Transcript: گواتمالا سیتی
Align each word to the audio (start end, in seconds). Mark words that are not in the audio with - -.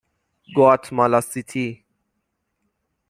گواتمالا 0.55 1.21
سیتی 1.31 1.67